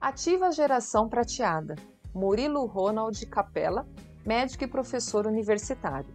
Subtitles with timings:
[0.00, 1.76] Ativa a geração prateada.
[2.14, 3.86] Murilo Ronald Capella,
[4.24, 6.08] médico e professor universitário.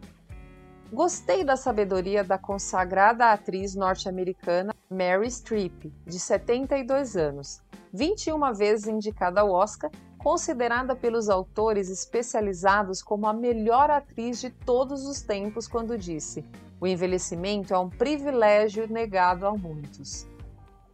[0.91, 7.61] Gostei da sabedoria da consagrada atriz norte-americana Mary Streep, de 72 anos,
[7.93, 15.05] 21 vezes indicada ao Oscar, considerada pelos autores especializados como a melhor atriz de todos
[15.05, 16.43] os tempos quando disse:
[16.81, 20.25] "O envelhecimento é um privilégio negado a muitos".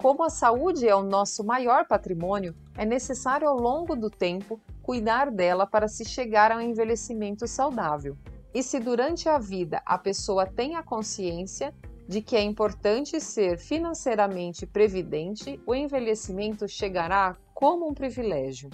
[0.01, 5.29] Como a saúde é o nosso maior patrimônio, é necessário ao longo do tempo cuidar
[5.29, 8.17] dela para se chegar ao envelhecimento saudável.
[8.51, 11.71] E se durante a vida a pessoa tem a consciência
[12.07, 18.71] de que é importante ser financeiramente previdente, o envelhecimento chegará como um privilégio.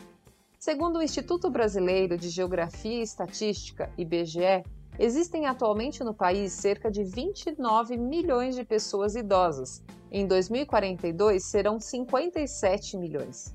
[0.57, 4.63] Segundo o Instituto Brasileiro de Geografia e Estatística, IBGE,
[4.99, 9.83] existem atualmente no país cerca de 29 milhões de pessoas idosas.
[10.11, 13.53] Em 2042 serão 57 milhões.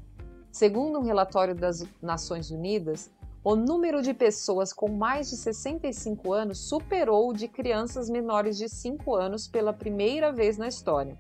[0.51, 3.11] Segundo um relatório das Nações Unidas,
[3.45, 8.69] o número de pessoas com mais de 65 anos superou o de crianças menores de
[8.69, 11.19] 5 anos pela primeira vez na história.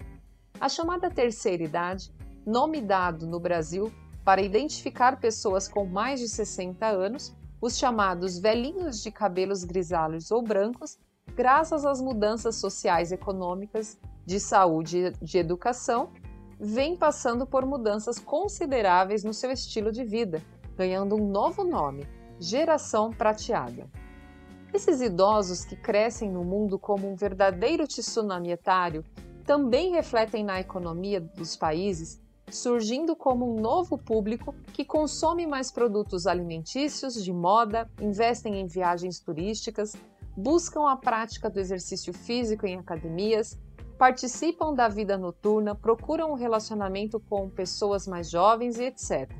[0.60, 2.12] A chamada terceira idade,
[2.46, 3.92] nome dado no Brasil
[4.24, 10.42] para identificar pessoas com mais de 60 anos, os chamados velhinhos de cabelos grisalhos ou
[10.42, 10.98] brancos,
[11.36, 13.96] graças às mudanças sociais econômicas,
[14.26, 16.10] de saúde e de educação,
[16.58, 20.42] vem passando por mudanças consideráveis no seu estilo de vida,
[20.76, 22.04] ganhando um novo nome,
[22.40, 23.88] geração prateada.
[24.74, 29.04] Esses idosos que crescem no mundo como um verdadeiro tsunami etário
[29.44, 32.21] também refletem na economia dos países,
[32.54, 39.18] surgindo como um novo público que consome mais produtos alimentícios, de moda, investem em viagens
[39.20, 39.94] turísticas,
[40.36, 43.58] buscam a prática do exercício físico em academias,
[43.98, 49.30] participam da vida noturna, procuram um relacionamento com pessoas mais jovens e etc.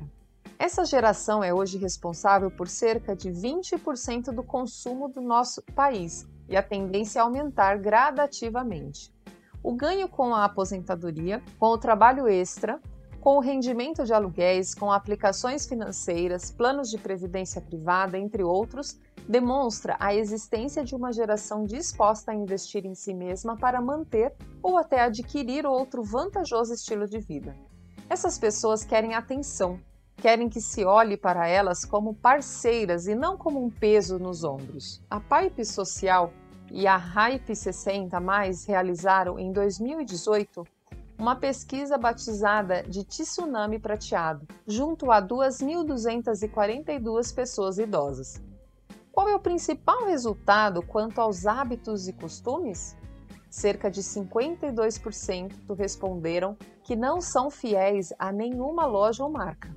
[0.57, 6.55] Essa geração é hoje responsável por cerca de 20% do consumo do nosso país e
[6.55, 9.13] a tendência é aumentar gradativamente.
[9.61, 12.79] O ganho com a aposentadoria, com o trabalho extra,
[13.23, 19.95] com o rendimento de aluguéis, com aplicações financeiras, planos de previdência privada, entre outros, demonstra
[19.97, 24.99] a existência de uma geração disposta a investir em si mesma para manter ou até
[24.99, 27.55] adquirir outro vantajoso estilo de vida.
[28.09, 29.79] Essas pessoas querem atenção,
[30.17, 35.01] querem que se olhe para elas como parceiras e não como um peso nos ombros.
[35.09, 36.33] A Pipe Social
[36.69, 40.67] e a Hype 60 Mais realizaram em 2018
[41.17, 48.41] uma pesquisa batizada de Tsunami Prateado, junto a 2.242 pessoas idosas.
[49.11, 52.97] Qual é o principal resultado quanto aos hábitos e costumes?
[53.49, 59.71] Cerca de 52% responderam que não são fiéis a nenhuma loja ou marca.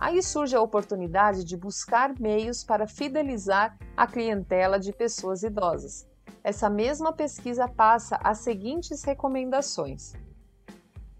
[0.00, 6.08] Aí surge a oportunidade de buscar meios para fidelizar a clientela de pessoas idosas.
[6.42, 10.14] Essa mesma pesquisa passa as seguintes recomendações: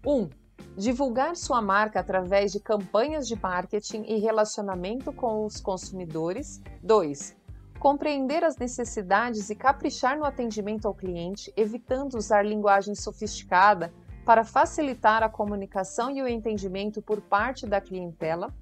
[0.05, 0.11] 1.
[0.11, 0.29] Um,
[0.75, 6.61] divulgar sua marca através de campanhas de marketing e relacionamento com os consumidores.
[6.81, 7.35] 2.
[7.79, 13.93] Compreender as necessidades e caprichar no atendimento ao cliente, evitando usar linguagem sofisticada
[14.25, 18.53] para facilitar a comunicação e o entendimento por parte da clientela.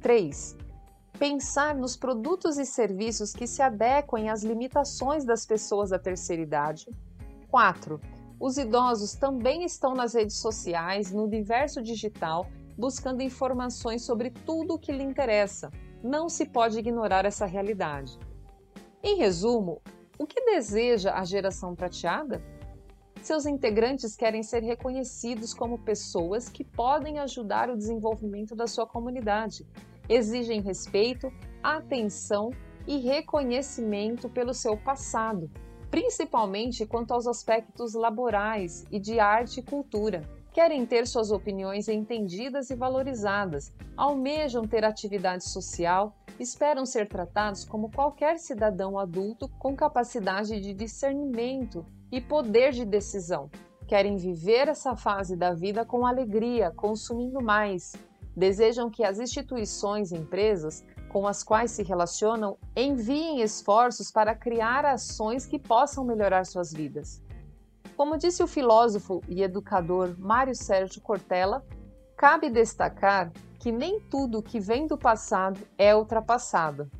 [0.00, 0.56] 3.
[1.18, 6.88] Pensar nos produtos e serviços que se adequem às limitações das pessoas da terceira idade.
[7.48, 8.00] 4.
[8.38, 12.46] Os idosos também estão nas redes sociais, no universo digital,
[12.76, 15.70] buscando informações sobre tudo o que lhe interessa.
[16.02, 18.18] Não se pode ignorar essa realidade.
[19.02, 19.80] Em resumo,
[20.18, 22.42] o que deseja a geração prateada?
[23.22, 29.66] Seus integrantes querem ser reconhecidos como pessoas que podem ajudar o desenvolvimento da sua comunidade
[30.08, 32.50] exigem respeito, atenção
[32.86, 35.50] e reconhecimento pelo seu passado,
[35.94, 40.28] principalmente quanto aos aspectos laborais e de arte e cultura.
[40.52, 47.92] Querem ter suas opiniões entendidas e valorizadas, almejam ter atividade social, esperam ser tratados como
[47.92, 53.48] qualquer cidadão adulto com capacidade de discernimento e poder de decisão.
[53.86, 57.94] Querem viver essa fase da vida com alegria, consumindo mais,
[58.36, 64.84] desejam que as instituições e empresas com as quais se relacionam enviem esforços para criar
[64.84, 67.22] ações que possam melhorar suas vidas.
[67.96, 71.64] Como disse o filósofo e educador Mário Sérgio Cortella,
[72.16, 73.30] cabe destacar
[73.60, 76.90] que nem tudo que vem do passado é ultrapassado.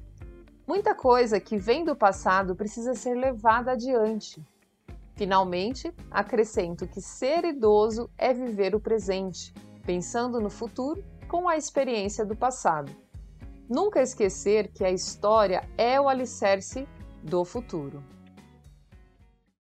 [0.64, 4.40] Muita coisa que vem do passado precisa ser levada adiante.
[5.16, 9.52] Finalmente, acrescento que ser idoso é viver o presente,
[9.84, 13.02] pensando no futuro com a experiência do passado.
[13.68, 16.86] Nunca esquecer que a história é o alicerce
[17.22, 18.02] do futuro.